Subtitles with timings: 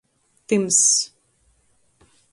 [0.47, 0.87] Tymss.